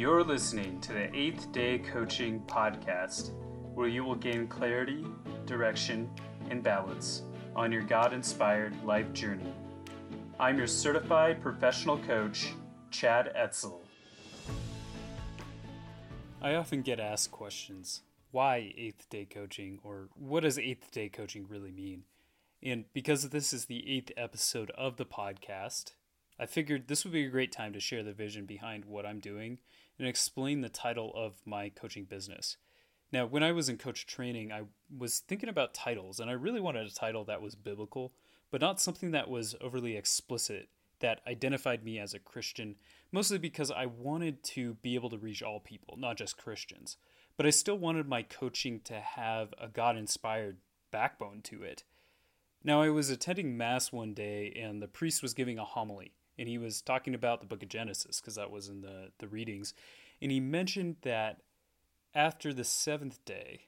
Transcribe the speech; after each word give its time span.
You're 0.00 0.24
listening 0.24 0.80
to 0.80 0.94
the 0.94 1.14
Eighth 1.14 1.52
Day 1.52 1.78
Coaching 1.78 2.40
Podcast, 2.46 3.32
where 3.74 3.86
you 3.86 4.02
will 4.02 4.14
gain 4.14 4.48
clarity, 4.48 5.04
direction, 5.44 6.08
and 6.48 6.62
balance 6.62 7.20
on 7.54 7.70
your 7.70 7.82
God 7.82 8.14
inspired 8.14 8.74
life 8.82 9.12
journey. 9.12 9.52
I'm 10.38 10.56
your 10.56 10.68
certified 10.68 11.42
professional 11.42 11.98
coach, 11.98 12.54
Chad 12.90 13.30
Etzel. 13.34 13.82
I 16.40 16.54
often 16.54 16.80
get 16.80 16.98
asked 16.98 17.30
questions 17.30 18.00
why 18.30 18.72
eighth 18.78 19.06
day 19.10 19.26
coaching, 19.26 19.80
or 19.84 20.08
what 20.14 20.44
does 20.44 20.58
eighth 20.58 20.90
day 20.92 21.10
coaching 21.10 21.44
really 21.46 21.72
mean? 21.72 22.04
And 22.62 22.86
because 22.94 23.28
this 23.28 23.52
is 23.52 23.66
the 23.66 23.86
eighth 23.86 24.12
episode 24.16 24.70
of 24.78 24.96
the 24.96 25.04
podcast, 25.04 25.92
I 26.40 26.46
figured 26.46 26.88
this 26.88 27.04
would 27.04 27.12
be 27.12 27.26
a 27.26 27.30
great 27.30 27.52
time 27.52 27.74
to 27.74 27.80
share 27.80 28.02
the 28.02 28.14
vision 28.14 28.46
behind 28.46 28.86
what 28.86 29.04
I'm 29.04 29.20
doing 29.20 29.58
and 29.98 30.08
explain 30.08 30.62
the 30.62 30.70
title 30.70 31.12
of 31.14 31.34
my 31.44 31.68
coaching 31.68 32.06
business. 32.06 32.56
Now, 33.12 33.26
when 33.26 33.42
I 33.42 33.52
was 33.52 33.68
in 33.68 33.76
coach 33.76 34.06
training, 34.06 34.50
I 34.50 34.62
was 34.96 35.18
thinking 35.18 35.50
about 35.50 35.74
titles, 35.74 36.18
and 36.18 36.30
I 36.30 36.34
really 36.34 36.60
wanted 36.60 36.86
a 36.86 36.94
title 36.94 37.24
that 37.24 37.42
was 37.42 37.54
biblical, 37.56 38.14
but 38.50 38.62
not 38.62 38.80
something 38.80 39.10
that 39.10 39.28
was 39.28 39.54
overly 39.60 39.98
explicit 39.98 40.70
that 41.00 41.20
identified 41.26 41.84
me 41.84 41.98
as 41.98 42.14
a 42.14 42.18
Christian, 42.18 42.76
mostly 43.12 43.36
because 43.36 43.70
I 43.70 43.84
wanted 43.84 44.42
to 44.44 44.74
be 44.74 44.94
able 44.94 45.10
to 45.10 45.18
reach 45.18 45.42
all 45.42 45.60
people, 45.60 45.98
not 45.98 46.16
just 46.16 46.38
Christians. 46.38 46.96
But 47.36 47.44
I 47.44 47.50
still 47.50 47.76
wanted 47.76 48.08
my 48.08 48.22
coaching 48.22 48.80
to 48.84 48.94
have 48.94 49.52
a 49.60 49.68
God 49.68 49.98
inspired 49.98 50.56
backbone 50.90 51.42
to 51.42 51.62
it. 51.62 51.84
Now, 52.64 52.80
I 52.80 52.88
was 52.88 53.10
attending 53.10 53.58
Mass 53.58 53.92
one 53.92 54.14
day, 54.14 54.58
and 54.58 54.80
the 54.80 54.88
priest 54.88 55.22
was 55.22 55.34
giving 55.34 55.58
a 55.58 55.64
homily 55.64 56.12
and 56.40 56.48
he 56.48 56.56
was 56.56 56.80
talking 56.80 57.14
about 57.14 57.40
the 57.40 57.46
book 57.46 57.62
of 57.62 57.68
Genesis 57.68 58.18
because 58.18 58.36
that 58.36 58.50
was 58.50 58.70
in 58.70 58.80
the, 58.80 59.10
the 59.18 59.28
readings. 59.28 59.74
And 60.22 60.32
he 60.32 60.40
mentioned 60.40 60.96
that 61.02 61.42
after 62.14 62.54
the 62.54 62.64
seventh 62.64 63.22
day, 63.26 63.66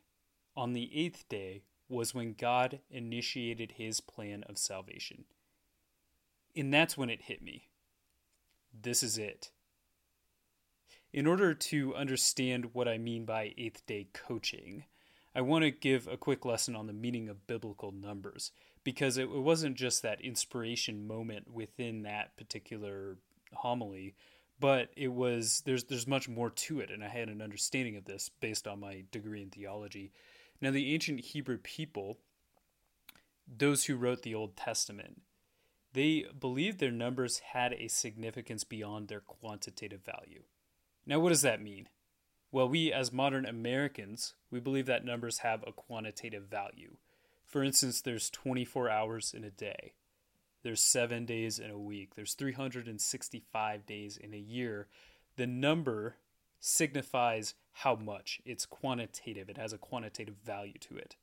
on 0.56 0.73
the 0.73 0.91
eighth 0.98 1.28
day, 1.28 1.65
was 1.91 2.15
when 2.15 2.33
God 2.33 2.81
initiated 2.91 3.73
his 3.73 4.00
plan 4.00 4.43
of 4.48 4.56
salvation. 4.56 5.25
And 6.56 6.73
that's 6.73 6.97
when 6.97 7.11
it 7.11 7.25
hit 7.25 7.43
me. 7.43 7.69
This 8.73 9.03
is 9.03 9.19
it. 9.19 9.50
In 11.12 11.27
order 11.27 11.53
to 11.53 11.95
understand 11.95 12.70
what 12.73 12.89
I 12.89 12.97
mean 12.97 13.27
by 13.27 13.53
eighth 13.59 13.84
day 13.84 14.09
coaching, 14.15 14.84
I 15.34 15.43
want 15.43 15.65
to 15.65 15.70
give 15.70 16.09
a 16.09 16.17
quick 16.17 16.47
lesson 16.47 16.75
on 16.75 16.87
the 16.87 16.95
meaning 16.95 17.28
of 17.28 17.47
biblical 17.47 17.93
numbers 17.93 18.50
because 18.84 19.16
it, 19.16 19.25
it 19.25 19.42
wasn't 19.42 19.77
just 19.77 20.02
that 20.02 20.20
inspiration 20.20 21.06
moment 21.06 21.52
within 21.52 22.02
that 22.02 22.36
particular 22.36 23.16
homily 23.55 24.14
but 24.62 24.91
it 24.97 25.08
was 25.08 25.62
there's 25.66 25.84
there's 25.84 26.06
much 26.06 26.28
more 26.28 26.48
to 26.48 26.78
it 26.78 26.88
and 26.88 27.03
i 27.03 27.08
had 27.08 27.28
an 27.28 27.42
understanding 27.42 27.97
of 27.97 28.05
this 28.05 28.30
based 28.41 28.69
on 28.69 28.78
my 28.80 29.03
degree 29.10 29.42
in 29.42 29.50
theology. 29.50 30.12
Now 30.60 30.70
the 30.70 30.94
ancient 30.94 31.20
hebrew 31.20 31.58
people 31.58 32.19
those 33.58 33.84
who 33.86 33.97
wrote 33.97 34.22
the 34.22 34.36
old 34.36 34.56
testament 34.56 35.22
they 35.94 36.27
believed 36.38 36.78
their 36.78 36.92
numbers 36.92 37.41
had 37.53 37.72
a 37.72 37.88
significance 37.88 38.64
beyond 38.64 39.08
their 39.08 39.20
quantitative 39.20 40.00
value. 40.05 40.44
Now 41.05 41.19
what 41.19 41.30
does 41.30 41.42
that 41.42 41.60
mean? 41.60 41.88
Well 42.53 42.69
we 42.69 42.92
as 42.92 43.12
modern 43.12 43.44
americans 43.44 44.34
we 44.48 44.60
believe 44.60 44.86
that 44.86 45.05
numbers 45.05 45.38
have 45.38 45.64
a 45.66 45.72
quantitative 45.72 46.44
value 46.44 46.98
for 47.53 47.62
instance, 47.62 48.00
there's 48.00 48.31
24 48.31 48.89
hours 48.89 49.34
in 49.36 49.45
a 49.45 49.50
day. 49.50 49.92
There's 50.62 50.83
7 50.83 51.27
days 51.27 51.59
in 51.59 51.70
a 51.70 51.78
week. 51.78 52.14
There's 52.14 52.33
365 52.33 53.84
days 53.84 54.17
in 54.17 54.33
a 54.33 54.39
year. 54.39 54.88
The 55.37 55.47
number 55.47 56.16
signifies 56.60 57.53
how 57.72 57.97
much. 57.97 58.41
It's 58.47 58.65
quantitative. 58.65 59.50
It 59.50 59.59
has 59.59 59.75
a 59.75 59.78
quantitative 59.78 60.37
value 60.43 60.78
to 60.81 60.97
it. 60.97 61.16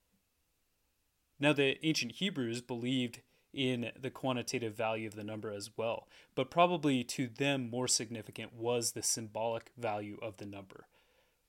Now, 1.40 1.52
the 1.52 1.84
ancient 1.84 2.12
Hebrews 2.12 2.60
believed 2.60 3.22
in 3.52 3.90
the 4.00 4.10
quantitative 4.10 4.76
value 4.76 5.08
of 5.08 5.16
the 5.16 5.24
number 5.24 5.50
as 5.50 5.70
well, 5.76 6.06
but 6.36 6.48
probably 6.48 7.02
to 7.02 7.26
them 7.26 7.68
more 7.68 7.88
significant 7.88 8.54
was 8.54 8.92
the 8.92 9.02
symbolic 9.02 9.72
value 9.76 10.16
of 10.22 10.36
the 10.36 10.46
number. 10.46 10.86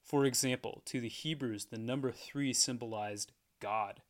For 0.03 0.25
example, 0.25 0.81
to 0.85 0.99
the 0.99 1.09
Hebrews, 1.09 1.65
the 1.65 1.77
number 1.77 2.11
3 2.11 2.51
symbolized 2.53 3.31
God. 3.59 4.01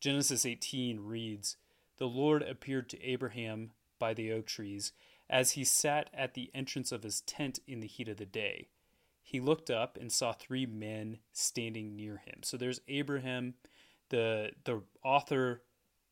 Genesis 0.00 0.46
18 0.46 1.00
reads 1.00 1.56
The 1.98 2.06
Lord 2.06 2.42
appeared 2.42 2.88
to 2.90 3.02
Abraham 3.02 3.72
by 3.98 4.14
the 4.14 4.32
oak 4.32 4.46
trees 4.46 4.92
as 5.28 5.52
he 5.52 5.64
sat 5.64 6.08
at 6.14 6.34
the 6.34 6.50
entrance 6.54 6.92
of 6.92 7.02
his 7.02 7.20
tent 7.22 7.58
in 7.66 7.80
the 7.80 7.86
heat 7.86 8.08
of 8.08 8.16
the 8.16 8.26
day. 8.26 8.68
He 9.22 9.40
looked 9.40 9.70
up 9.70 9.98
and 10.00 10.10
saw 10.10 10.32
three 10.32 10.64
men 10.64 11.18
standing 11.32 11.94
near 11.94 12.16
him. 12.16 12.40
So 12.42 12.56
there's 12.56 12.80
Abraham. 12.88 13.54
The, 14.08 14.52
the 14.64 14.82
author 15.04 15.62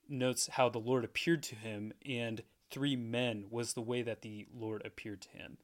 notes 0.08 0.48
how 0.52 0.68
the 0.68 0.78
Lord 0.78 1.04
appeared 1.04 1.42
to 1.44 1.54
him, 1.54 1.92
and 2.04 2.42
three 2.70 2.96
men 2.96 3.46
was 3.50 3.72
the 3.72 3.80
way 3.80 4.02
that 4.02 4.20
the 4.20 4.46
Lord 4.54 4.84
appeared 4.84 5.22
to 5.22 5.28
him. 5.30 5.56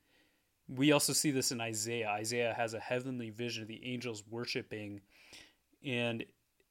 We 0.68 0.92
also 0.92 1.12
see 1.12 1.30
this 1.30 1.52
in 1.52 1.60
Isaiah. 1.60 2.08
Isaiah 2.08 2.54
has 2.56 2.72
a 2.72 2.80
heavenly 2.80 3.28
vision 3.28 3.62
of 3.62 3.68
the 3.68 3.84
angels 3.84 4.22
worshiping, 4.30 5.02
and 5.84 6.24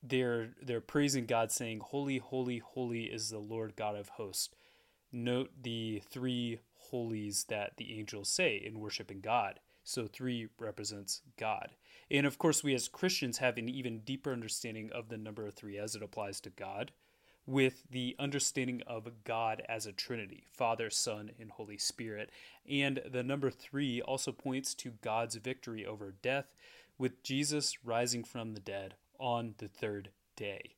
they're 0.03 0.53
they're 0.61 0.81
praising 0.81 1.25
God, 1.25 1.51
saying, 1.51 1.79
"Holy, 1.79 2.17
holy, 2.17 2.59
holy 2.59 3.05
is 3.05 3.29
the 3.29 3.39
Lord 3.39 3.75
God 3.75 3.95
of 3.95 4.09
hosts." 4.09 4.49
Note 5.11 5.51
the 5.61 6.01
three 6.09 6.59
holies 6.75 7.45
that 7.45 7.77
the 7.77 7.97
angels 7.99 8.29
say 8.29 8.55
in 8.55 8.79
worshiping 8.79 9.21
God. 9.21 9.59
So 9.83 10.07
three 10.07 10.47
represents 10.59 11.21
God, 11.37 11.71
and 12.09 12.25
of 12.25 12.37
course, 12.37 12.63
we 12.63 12.75
as 12.75 12.87
Christians 12.87 13.39
have 13.39 13.57
an 13.57 13.67
even 13.67 13.99
deeper 14.01 14.31
understanding 14.31 14.91
of 14.91 15.09
the 15.09 15.17
number 15.17 15.49
three 15.49 15.77
as 15.77 15.95
it 15.95 16.03
applies 16.03 16.39
to 16.41 16.49
God, 16.51 16.91
with 17.47 17.83
the 17.89 18.15
understanding 18.19 18.83
of 18.85 19.23
God 19.23 19.63
as 19.67 19.87
a 19.87 19.91
Trinity, 19.91 20.45
Father, 20.51 20.89
Son, 20.91 21.31
and 21.39 21.51
Holy 21.51 21.77
Spirit. 21.77 22.29
And 22.69 23.01
the 23.09 23.23
number 23.23 23.49
three 23.49 24.01
also 24.01 24.31
points 24.31 24.75
to 24.75 24.91
God's 25.01 25.35
victory 25.35 25.85
over 25.85 26.13
death, 26.21 26.53
with 26.97 27.23
Jesus 27.23 27.83
rising 27.83 28.23
from 28.23 28.53
the 28.53 28.59
dead 28.59 28.95
on 29.21 29.53
the 29.59 29.67
third 29.67 30.09
day. 30.35 30.75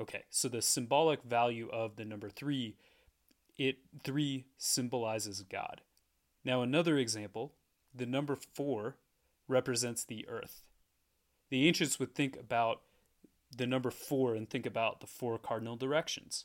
Okay, 0.00 0.24
so 0.30 0.48
the 0.48 0.62
symbolic 0.62 1.22
value 1.22 1.68
of 1.72 1.96
the 1.96 2.04
number 2.04 2.28
three, 2.30 2.76
it 3.58 3.78
three 4.04 4.46
symbolizes 4.56 5.42
God. 5.42 5.82
Now, 6.44 6.62
another 6.62 6.96
example, 6.96 7.54
the 7.94 8.06
number 8.06 8.36
four 8.36 8.96
represents 9.48 10.04
the 10.04 10.28
earth. 10.28 10.62
The 11.50 11.66
ancients 11.66 11.98
would 11.98 12.14
think 12.14 12.38
about 12.38 12.82
the 13.54 13.66
number 13.66 13.90
four 13.90 14.34
and 14.34 14.48
think 14.48 14.66
about 14.66 15.00
the 15.00 15.06
four 15.06 15.38
cardinal 15.38 15.76
directions, 15.76 16.44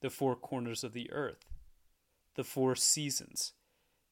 the 0.00 0.10
four 0.10 0.34
corners 0.34 0.82
of 0.82 0.92
the 0.92 1.10
earth, 1.12 1.44
the 2.36 2.44
four 2.44 2.74
seasons. 2.74 3.52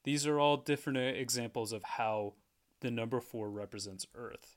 These 0.05 0.27
are 0.27 0.39
all 0.39 0.59
different 0.59 0.99
uh, 0.99 1.03
examples 1.03 1.73
of 1.73 1.83
how 1.83 2.35
the 2.81 2.91
number 2.91 3.21
four 3.21 3.51
represents 3.51 4.07
earth. 4.15 4.56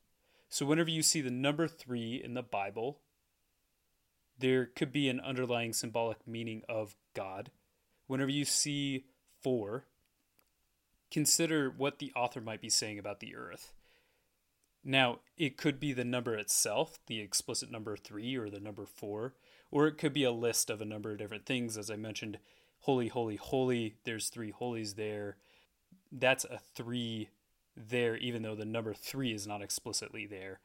So 0.49 0.65
whenever 0.65 0.89
you 0.89 1.03
see 1.03 1.21
the 1.21 1.29
number 1.29 1.67
three 1.67 2.19
in 2.21 2.33
the 2.33 2.41
Bible, 2.41 2.99
there 4.37 4.65
could 4.65 4.91
be 4.91 5.07
an 5.07 5.19
underlying 5.19 5.73
symbolic 5.73 6.27
meaning 6.27 6.63
of 6.67 6.95
God. 7.13 7.51
Whenever 8.07 8.31
you 8.31 8.45
see 8.45 9.05
four, 9.41 9.85
consider 11.11 11.69
what 11.69 11.99
the 11.99 12.11
author 12.15 12.41
might 12.41 12.61
be 12.61 12.69
saying 12.69 12.97
about 12.97 13.19
the 13.19 13.35
earth. 13.35 13.73
Now, 14.83 15.19
it 15.37 15.57
could 15.57 15.79
be 15.79 15.93
the 15.93 16.05
number 16.05 16.33
itself, 16.35 16.99
the 17.05 17.19
explicit 17.19 17.69
number 17.69 17.95
three 17.95 18.35
or 18.35 18.49
the 18.49 18.59
number 18.59 18.85
four, 18.85 19.35
or 19.69 19.87
it 19.87 19.97
could 19.97 20.13
be 20.13 20.23
a 20.23 20.31
list 20.31 20.69
of 20.69 20.81
a 20.81 20.85
number 20.85 21.11
of 21.11 21.19
different 21.19 21.45
things. 21.45 21.77
As 21.77 21.91
I 21.91 21.95
mentioned, 21.95 22.39
holy, 22.79 23.09
holy, 23.09 23.35
holy, 23.35 23.97
there's 24.05 24.29
three 24.29 24.51
holies 24.51 24.95
there. 24.95 25.37
That's 26.11 26.45
a 26.45 26.59
three 26.75 27.29
there, 27.87 28.17
even 28.17 28.41
though 28.41 28.55
the 28.55 28.65
number 28.65 28.93
three 28.93 29.33
is 29.33 29.47
not 29.47 29.61
explicitly 29.61 30.25
there. 30.25 30.59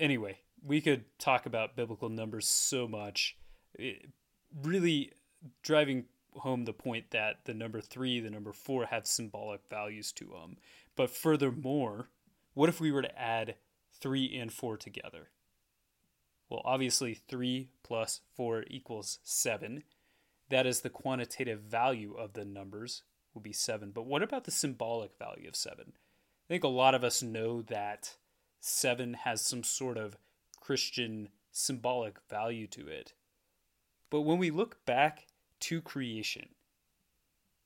Anyway, 0.00 0.38
we 0.62 0.80
could 0.80 1.04
talk 1.18 1.46
about 1.46 1.76
biblical 1.76 2.08
numbers 2.08 2.48
so 2.48 2.88
much, 2.88 3.36
it 3.74 4.06
really 4.62 5.12
driving 5.62 6.04
home 6.36 6.64
the 6.64 6.72
point 6.72 7.10
that 7.10 7.44
the 7.44 7.54
number 7.54 7.80
three, 7.80 8.20
the 8.20 8.30
number 8.30 8.52
four 8.52 8.86
have 8.86 9.06
symbolic 9.06 9.60
values 9.68 10.12
to 10.12 10.24
them. 10.24 10.56
But 10.96 11.10
furthermore, 11.10 12.08
what 12.54 12.68
if 12.68 12.80
we 12.80 12.90
were 12.90 13.02
to 13.02 13.20
add 13.20 13.56
three 14.00 14.36
and 14.36 14.52
four 14.52 14.76
together? 14.76 15.28
Well, 16.48 16.62
obviously, 16.64 17.14
three 17.14 17.68
plus 17.82 18.20
four 18.36 18.64
equals 18.68 19.18
seven. 19.22 19.84
That 20.50 20.66
is 20.66 20.80
the 20.80 20.90
quantitative 20.90 21.60
value 21.60 22.14
of 22.14 22.34
the 22.34 22.44
numbers, 22.44 23.02
will 23.32 23.42
be 23.42 23.52
seven. 23.52 23.90
But 23.90 24.06
what 24.06 24.22
about 24.22 24.44
the 24.44 24.50
symbolic 24.50 25.18
value 25.18 25.48
of 25.48 25.56
seven? 25.56 25.94
I 26.46 26.54
think 26.54 26.64
a 26.64 26.68
lot 26.68 26.94
of 26.94 27.04
us 27.04 27.22
know 27.22 27.62
that 27.62 28.16
seven 28.60 29.14
has 29.14 29.40
some 29.42 29.62
sort 29.64 29.96
of 29.96 30.16
Christian 30.60 31.28
symbolic 31.52 32.18
value 32.28 32.66
to 32.68 32.88
it. 32.88 33.14
But 34.10 34.22
when 34.22 34.38
we 34.38 34.50
look 34.50 34.84
back 34.84 35.26
to 35.60 35.80
creation, 35.80 36.48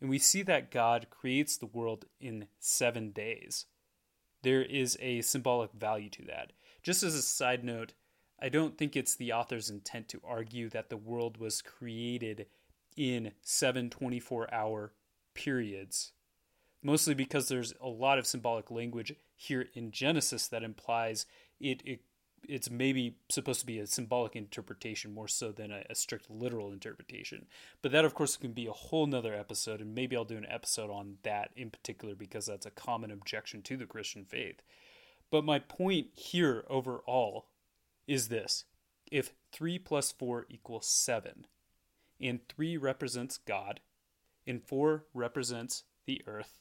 And 0.00 0.08
we 0.10 0.19
see 0.19 0.42
that 0.42 0.70
God 0.70 1.08
creates 1.10 1.56
the 1.56 1.66
world 1.66 2.04
in 2.20 2.46
seven 2.60 3.10
days. 3.10 3.66
There 4.42 4.62
is 4.62 4.96
a 5.00 5.22
symbolic 5.22 5.72
value 5.72 6.08
to 6.10 6.24
that. 6.26 6.52
Just 6.82 7.02
as 7.02 7.14
a 7.14 7.22
side 7.22 7.64
note, 7.64 7.94
I 8.40 8.48
don't 8.48 8.78
think 8.78 8.94
it's 8.96 9.16
the 9.16 9.32
author's 9.32 9.70
intent 9.70 10.08
to 10.10 10.22
argue 10.24 10.69
that 10.70 10.88
the 10.90 10.96
world 10.96 11.38
was 11.38 11.62
created 11.62 12.46
in 12.96 13.32
seven 13.42 13.90
24 13.90 14.52
hour 14.54 14.92
periods, 15.34 16.12
mostly 16.82 17.14
because 17.14 17.48
there's 17.48 17.75
a 17.80 17.88
lot 17.88 18.19
of 18.19 18.26
symbolic 18.26 18.70
language 18.70 19.12
here 19.36 19.66
in 19.75 19.90
Genesis 19.90 20.48
that 20.48 20.62
implies 20.62 21.26
it, 21.60 21.82
it 21.84 22.00
it's 22.46 22.70
maybe 22.70 23.16
supposed 23.28 23.60
to 23.60 23.66
be 23.66 23.78
a 23.78 23.86
symbolic 23.86 24.36
interpretation 24.36 25.12
more 25.12 25.28
so 25.28 25.50
than 25.50 25.70
a, 25.72 25.82
a, 25.90 25.94
strict 25.94 26.30
literal 26.30 26.72
interpretation. 26.72 27.46
But 27.82 27.92
that, 27.92 28.04
of 28.04 28.14
course, 28.14 28.36
can 28.36 28.52
be 28.52 28.66
a 28.66 28.72
whole 28.72 29.06
nother 29.06 29.34
episode, 29.34 29.80
and 29.80 29.94
maybe 29.94 30.16
I'll 30.16 30.25
do 30.25 30.36
an 30.36 30.46
episode 30.48 30.90
on 30.90 31.16
that 31.25 31.50
in 31.56 31.70
particular 31.70 32.14
because 32.14 32.46
that's 32.46 32.66
a 32.66 32.70
common 32.70 33.10
objection 33.10 33.62
to 33.62 33.76
the 33.76 33.86
Christian 33.86 34.24
faith. 34.24 34.62
But 35.31 35.44
my 35.44 35.58
point 35.58 36.08
here 36.14 36.64
overall 36.69 37.46
is 38.06 38.28
this 38.28 38.64
if 39.10 39.32
3 39.52 39.78
plus 39.78 40.12
4 40.12 40.46
equals 40.48 40.86
7, 40.86 41.46
and 42.20 42.40
3 42.48 42.76
represents 42.76 43.38
God, 43.38 43.81
and 44.46 44.62
4 44.62 45.04
represents 45.14 45.84
the 46.06 46.22
earth, 46.26 46.58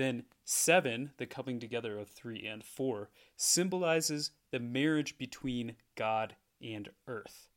then 0.00 0.24
7, 0.44 1.12
the 1.18 1.26
coming 1.26 1.60
together 1.60 1.98
of 1.98 2.08
3 2.08 2.46
and 2.46 2.64
4, 2.64 3.10
symbolizes 3.36 4.30
the 4.50 4.60
marriage 4.60 5.18
between 5.18 5.76
God 5.96 6.36
and 6.62 6.88
earth. 7.06 7.48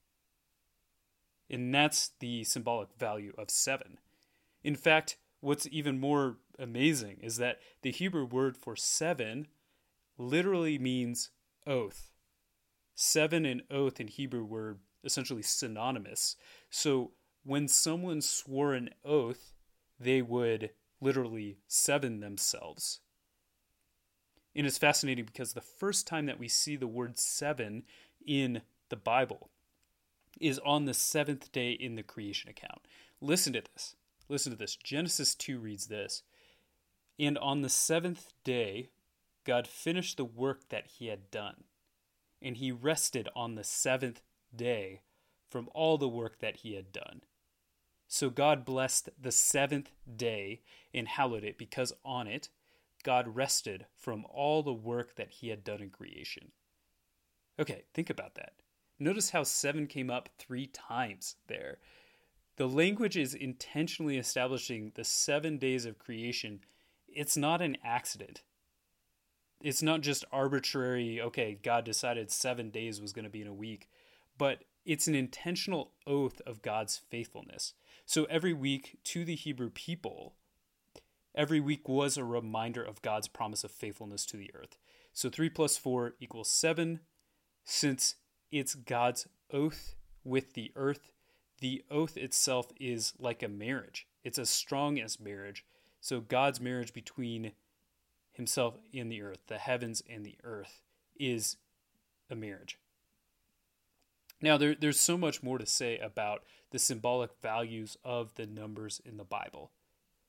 And 1.50 1.74
that's 1.74 2.12
the 2.19 2.44
symbolic 2.44 2.90
value 2.98 3.34
of 3.38 3.50
7. 3.50 3.98
In 4.63 4.75
fact, 4.75 5.18
what's 5.40 5.68
even 5.72 6.00
more 6.00 6.38
amazing 6.57 7.19
is 7.22 7.38
that 7.38 7.60
the 7.81 7.92
Hebrew 7.92 8.25
word 8.25 8.57
for 8.57 8.75
7 8.75 9.48
literally 10.18 10.78
means 10.78 11.30
oath. 11.66 12.12
Seven 12.95 13.45
and 13.45 13.63
oath 13.72 14.00
in 14.00 14.07
Hebrew 14.07 14.44
were 14.44 14.78
essentially 15.04 15.42
synonymous. 15.42 16.36
So 16.69 17.12
when 17.44 17.68
someone 17.68 18.22
swore 18.22 18.74
an 18.74 18.92
oath, 19.04 19.54
they 20.00 20.22
would 20.22 20.72
literally 21.03 21.57
seven 21.67 22.19
themselves. 22.19 23.00
And 24.55 24.67
it's 24.67 24.77
fascinating 24.77 25.25
because 25.25 25.53
the 25.53 25.61
first 25.61 26.07
time 26.07 26.25
that 26.27 26.39
we 26.39 26.47
see 26.47 26.75
the 26.75 26.88
word 26.88 27.17
seven 27.17 27.83
in 28.25 28.61
the 28.89 28.95
Bible 28.95 29.50
is 30.39 30.59
on 30.65 30.85
the 30.85 30.94
seventh 30.94 31.51
day 31.51 31.71
in 31.71 31.95
the 31.95 32.03
creation 32.03 32.50
account. 32.50 32.81
Listen 33.21 33.53
to 33.53 33.63
this. 33.73 33.95
Listen 34.29 34.51
to 34.51 34.57
this. 34.57 34.75
Genesis 34.75 35.35
2 35.35 35.59
reads 35.59 35.88
this. 35.88 36.23
And 37.19 37.38
on 37.38 37.61
the 37.61 37.69
seventh 37.69 38.33
day, 38.44 38.89
God 39.44 39.67
finished 39.67 40.17
the 40.17 40.25
work 40.25 40.69
that 40.69 40.88
he 40.88 41.07
had 41.07 41.29
done, 41.29 41.65
and 42.41 42.57
he 42.57 42.71
rested 42.71 43.27
on 43.35 43.56
the 43.56 43.63
seventh 43.63 44.21
day 44.56 45.01
from 45.49 45.69
all 45.73 45.97
the 45.97 46.07
work 46.07 46.39
that 46.39 46.57
he 46.57 46.75
had 46.75 46.91
done. 46.91 47.21
So 48.13 48.30
God 48.30 48.63
blessed 48.63 49.10
the 49.19 49.31
seventh 49.31 49.89
day 50.15 50.62
and 50.94 51.07
hallowed 51.07 51.44
it 51.44 51.57
because 51.57 51.94
on 52.06 52.27
it 52.27 52.50
God 53.01 53.36
rested 53.36 53.88
from 53.95 54.24
all 54.31 54.62
the 54.62 54.71
work 54.71 55.15
that 55.15 55.31
he 55.31 55.50
had 55.50 55.63
done 55.63 55.81
in 55.81 55.89
creation. 55.89 56.51
Okay, 57.60 57.86
think 57.92 58.12
about 58.12 58.36
that. 58.36 58.54
Notice 59.00 59.31
how 59.31 59.42
seven 59.42 59.88
came 59.88 60.12
up 60.12 60.30
three 60.38 60.68
times 60.68 61.38
there. 61.48 61.80
The 62.57 62.68
language 62.68 63.18
is 63.18 63.33
intentionally 63.33 64.19
establishing 64.19 64.92
the 64.94 65.04
seven 65.04 65.57
days 65.57 65.88
of 65.88 65.98
creation. 65.98 66.59
It's 67.07 67.36
not 67.36 67.63
an 67.63 67.77
accident. 67.83 68.44
It's 69.59 69.81
not 69.81 70.01
just 70.01 70.24
arbitrary, 70.31 71.19
okay, 71.19 71.57
God 71.63 71.83
decided 71.83 72.30
seven 72.30 72.69
days 72.69 73.01
was 73.01 73.12
going 73.12 73.25
to 73.25 73.31
be 73.31 73.42
in 73.42 73.48
a 73.48 73.54
week, 73.54 73.89
but 74.38 74.66
it's 74.85 75.07
an 75.07 75.15
intentional 75.15 75.91
oath 76.06 76.41
of 76.45 76.62
God's 76.62 76.97
faithfulness. 76.97 77.74
So 78.06 78.25
every 78.25 78.53
week 78.53 78.97
to 79.06 79.24
the 79.24 79.35
Hebrew 79.35 79.69
people, 79.69 80.35
every 81.35 81.59
week 81.59 81.88
was 81.88 82.18
a 82.18 82.24
reminder 82.24 82.83
of 82.83 83.01
God's 83.01 83.27
promise 83.27 83.63
of 83.63 83.71
faithfulness 83.71 84.25
to 84.27 84.38
the 84.38 84.51
earth. 84.53 84.77
So 85.13 85.30
3 85.30 85.50
plus 85.50 85.77
4 85.77 86.15
equals 86.19 86.50
7. 86.50 87.00
Since 87.63 88.15
it's 88.51 88.75
God's 88.75 89.27
oath 89.51 89.95
with 90.24 90.53
the 90.53 90.71
earth, 90.75 91.13
the 91.59 91.83
oath 91.89 92.18
itself 92.18 92.68
is 92.80 93.13
like 93.18 93.41
a 93.41 93.47
marriage. 93.47 94.07
It's 94.24 94.39
as 94.39 94.50
strong 94.50 95.00
as 95.00 95.19
marriage. 95.19 95.65
So 96.01 96.19
God's 96.19 96.59
marriage 96.59 96.94
between 96.94 97.53
himself 98.33 98.77
and 98.94 99.12
the 99.12 99.21
earth, 99.21 99.39
the 99.47 99.59
heavens 99.59 100.03
and 100.09 100.25
the 100.25 100.35
earth, 100.44 100.81
is 101.18 101.57
a 102.30 102.35
marriage. 102.35 102.77
Now, 104.44 104.57
there, 104.57 104.75
there's 104.75 105.00
so 105.00 105.18
much 105.18 105.42
more 105.42 105.57
to 105.57 105.66
say 105.66 105.98
about 106.00 106.44
the 106.72 106.78
symbolic 106.78 107.31
values 107.42 107.95
of 108.04 108.36
the 108.36 108.45
numbers 108.45 109.01
in 109.06 109.16
the 109.16 109.24
Bible. 109.24 109.72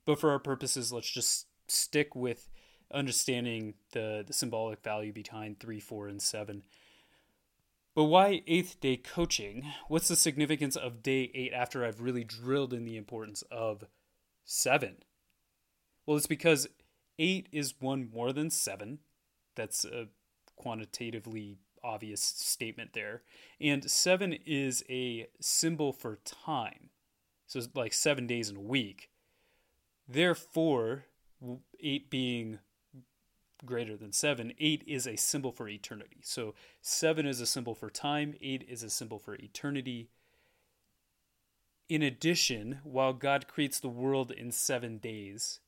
But 0.07 0.21
for 0.21 0.31
our 0.31 0.39
purposes, 0.39 0.93
let's 0.93 1.11
just 1.11 1.49
stick 1.67 2.15
with 2.15 2.49
understanding 2.93 3.75
the, 3.91 4.23
the 4.25 4.33
symbolic 4.33 4.85
value 4.85 5.13
behind 5.13 5.59
3, 5.59 5.81
4, 5.81 6.07
and 6.07 6.23
7. 6.23 6.63
But 7.97 8.05
why 8.05 8.43
eighth 8.47 8.81
day 8.81 8.97
coaching? 8.97 9.67
What's 9.89 10.09
the 10.09 10.17
significance 10.17 10.77
of 10.77 11.03
day 11.03 11.33
eight 11.35 11.53
after 11.53 11.85
I've 11.85 12.01
really 12.01 12.25
drilled 12.25 12.73
in 12.73 12.85
the 12.85 12.97
importance 12.97 13.43
of 13.51 13.85
seven? 14.45 14.99
Well, 16.07 16.17
it's 16.17 16.27
because 16.29 16.69
eight 17.19 17.49
is 17.51 17.75
one 17.81 18.11
more 18.13 18.33
than 18.33 18.51
seven. 18.51 19.01
That's 19.57 19.85
a 19.85 20.07
quantitatively 20.57 21.59
obvious 21.85 22.21
statement 22.23 22.95
there. 22.95 23.23
And 23.61 23.89
seven 23.91 24.33
is 24.47 24.83
a 24.89 25.29
symbol 25.41 25.93
for 25.93 26.19
time. 26.25 26.91
So 27.47 27.59
it's 27.59 27.69
like 27.75 27.93
seven 27.93 28.27
days 28.27 28.49
in 28.49 28.57
a 28.57 28.61
week. 28.61 29.11
Therefore, 30.09 31.05
eight 31.81 32.11
being 32.11 32.59
greater 33.65 33.97
than 33.97 34.13
seven, 34.13 34.53
eight 34.59 34.83
is 34.87 35.07
a 35.07 35.17
symbol 35.17 35.53
for 35.53 35.69
eternity. 35.69 36.21
So 36.23 36.55
seven 36.81 37.27
is 37.27 37.41
a 37.41 37.47
symbol 37.47 37.75
for 37.75 37.91
time, 37.91 38.35
eight 38.41 38.65
is 38.69 38.83
a 38.83 38.91
symbol 38.91 39.19
for 39.19 39.35
eternity. 39.35 40.09
In 41.89 42.03
addition, 42.03 42.81
while 42.83 43.13
God 43.13 43.47
creates 43.47 43.79
the 43.79 43.89
world 43.89 44.31
in 44.31 44.51
seven 44.53 44.99
days, 44.99 45.61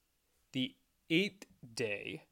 the 0.53 0.75
eighth 1.11 1.47
day 1.75 2.25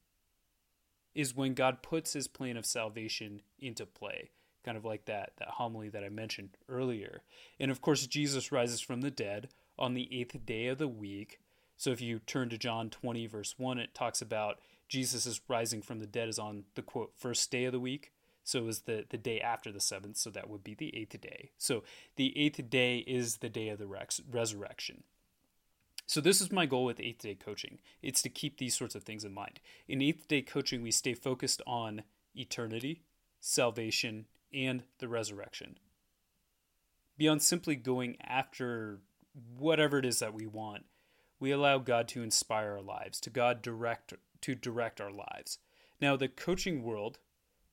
is 1.14 1.34
when 1.34 1.54
God 1.54 1.82
puts 1.82 2.12
his 2.12 2.28
plan 2.28 2.56
of 2.56 2.66
salvation 2.66 3.42
into 3.58 3.86
play, 3.86 4.30
kind 4.64 4.76
of 4.76 4.84
like 4.84 5.04
that, 5.06 5.32
that 5.38 5.48
homily 5.48 5.88
that 5.90 6.04
I 6.04 6.08
mentioned 6.08 6.50
earlier. 6.68 7.22
And 7.60 7.70
of 7.70 7.80
course, 7.80 8.06
Jesus 8.06 8.52
rises 8.52 8.80
from 8.80 9.00
the 9.00 9.10
dead 9.10 9.48
on 9.78 9.94
the 9.94 10.08
eighth 10.12 10.44
day 10.44 10.66
of 10.68 10.78
the 10.78 10.88
week. 10.88 11.40
So 11.76 11.90
if 11.90 12.00
you 12.00 12.20
turn 12.20 12.48
to 12.50 12.58
John 12.58 12.90
20, 12.90 13.26
verse 13.26 13.54
1, 13.58 13.78
it 13.78 13.94
talks 13.94 14.22
about 14.22 14.58
Jesus 14.88 15.26
is 15.26 15.40
rising 15.48 15.82
from 15.82 15.98
the 15.98 16.06
dead 16.06 16.28
is 16.28 16.38
on 16.38 16.64
the 16.74 16.82
quote 16.82 17.12
first 17.16 17.50
day 17.50 17.64
of 17.64 17.72
the 17.72 17.80
week. 17.80 18.12
So 18.44 18.58
it 18.58 18.64
was 18.64 18.82
the, 18.82 19.06
the 19.08 19.16
day 19.16 19.40
after 19.40 19.72
the 19.72 19.80
seventh, 19.80 20.18
so 20.18 20.28
that 20.30 20.50
would 20.50 20.62
be 20.62 20.74
the 20.74 20.94
eighth 20.94 21.18
day. 21.20 21.50
So 21.56 21.82
the 22.16 22.36
eighth 22.38 22.68
day 22.68 22.98
is 22.98 23.38
the 23.38 23.48
day 23.48 23.70
of 23.70 23.78
the 23.78 23.86
rex- 23.86 24.20
resurrection. 24.30 25.04
So 26.06 26.20
this 26.20 26.40
is 26.40 26.52
my 26.52 26.66
goal 26.66 26.84
with 26.84 27.00
eighth 27.00 27.22
day 27.22 27.34
coaching. 27.34 27.78
It's 28.02 28.22
to 28.22 28.28
keep 28.28 28.58
these 28.58 28.76
sorts 28.76 28.94
of 28.94 29.02
things 29.02 29.24
in 29.24 29.32
mind. 29.32 29.60
In 29.88 30.02
eighth 30.02 30.28
day 30.28 30.42
coaching, 30.42 30.82
we 30.82 30.90
stay 30.90 31.14
focused 31.14 31.62
on 31.66 32.02
eternity, 32.34 33.02
salvation, 33.40 34.26
and 34.52 34.82
the 34.98 35.08
resurrection. 35.08 35.78
Beyond 37.16 37.42
simply 37.42 37.76
going 37.76 38.16
after 38.22 39.00
whatever 39.56 39.98
it 39.98 40.04
is 40.04 40.18
that 40.18 40.34
we 40.34 40.46
want, 40.46 40.84
we 41.40 41.50
allow 41.50 41.78
God 41.78 42.08
to 42.08 42.22
inspire 42.22 42.72
our 42.72 42.82
lives, 42.82 43.20
to 43.20 43.30
God 43.30 43.62
direct 43.62 44.14
to 44.40 44.54
direct 44.54 45.00
our 45.00 45.10
lives. 45.10 45.58
Now, 46.00 46.16
the 46.16 46.28
coaching 46.28 46.82
world 46.82 47.18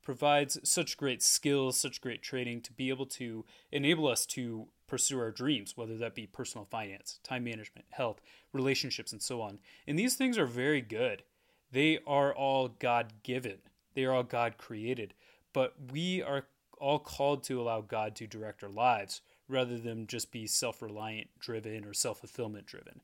provides 0.02 0.58
such 0.64 0.98
great 0.98 1.22
skills, 1.22 1.78
such 1.78 2.02
great 2.02 2.22
training 2.24 2.62
to 2.62 2.74
be 2.74 2.90
able 2.90 3.06
to 3.06 3.46
enable 3.72 4.08
us 4.08 4.26
to 4.28 4.68
pursue 4.92 5.18
our 5.22 5.32
dreams, 5.32 5.78
whether 5.78 5.96
that 5.96 6.14
be 6.14 6.28
personal 6.28 6.66
finance, 6.66 7.22
time 7.24 7.46
management, 7.46 7.86
health, 7.92 8.20
relationships, 8.52 9.14
and 9.14 9.22
so 9.22 9.42
on. 9.42 9.58
And 9.88 9.98
these 9.98 10.16
things 10.16 10.38
are 10.38 10.46
very 10.46 10.82
good. 10.82 11.24
They 11.72 12.00
are 12.06 12.36
all 12.36 12.68
God 12.68 13.14
given, 13.24 13.60
they 13.96 14.04
are 14.04 14.12
all 14.12 14.24
God 14.24 14.58
created. 14.58 15.14
But 15.54 15.76
we 15.94 16.22
are 16.22 16.46
all 16.78 17.00
called 17.00 17.44
to 17.46 17.62
allow 17.62 17.80
God 17.80 18.18
to 18.18 18.28
direct 18.28 18.64
our 18.64 18.70
lives 18.70 19.22
rather 19.48 19.78
than 19.78 20.08
just 20.08 20.30
be 20.30 20.46
self 20.46 20.82
reliant 20.82 21.30
driven 21.40 21.86
or 21.86 21.94
self 21.94 22.20
fulfillment 22.20 22.66
driven. 22.66 23.00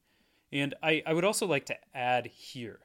And 0.51 0.75
I, 0.84 1.03
I 1.06 1.13
would 1.13 1.25
also 1.25 1.48
like 1.48 1.65
to 1.67 1.77
add 1.96 2.27
here 2.27 2.82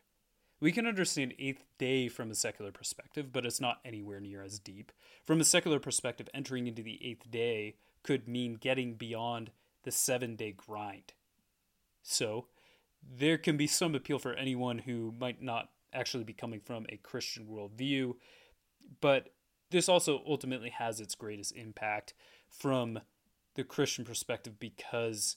we 0.63 0.71
can 0.71 0.87
understand 0.87 1.35
eighth 1.41 1.65
day 1.77 2.07
from 2.07 2.31
a 2.31 2.37
secular 2.37 2.71
perspective, 2.71 3.33
but 3.33 3.45
it's 3.45 3.61
not 3.61 3.81
anywhere 3.85 4.21
near 4.21 4.45
as 4.45 4.61
deep. 4.61 4.93
From 5.25 5.41
a 5.41 5.45
secular 5.45 5.81
perspective, 5.81 6.29
entering 6.33 6.69
into 6.69 6.85
the 6.85 7.05
eighth 7.05 7.29
day 7.29 7.75
could 8.03 8.29
mean 8.29 8.55
getting 8.55 8.95
beyond 8.95 9.51
the 9.85 9.91
seven 9.91 10.37
day 10.37 10.53
grind. 10.53 11.13
So, 12.03 12.47
there 13.03 13.39
can 13.39 13.57
be 13.57 13.67
some 13.67 13.95
appeal 13.95 14.19
for 14.19 14.35
anyone 14.35 14.79
who 14.79 15.13
might 15.19 15.43
not 15.43 15.71
actually 15.93 16.25
be 16.25 16.33
coming 16.33 16.61
from 16.61 16.87
a 16.89 16.97
Christian 16.97 17.47
worldview, 17.47 18.15
but 19.01 19.33
this 19.71 19.89
also 19.89 20.23
ultimately 20.27 20.71
has 20.71 21.01
its 21.01 21.15
greatest 21.15 21.55
impact 21.57 22.15
from 22.49 23.01
the 23.55 23.65
Christian 23.65 24.05
perspective 24.05 24.59
because 24.59 25.37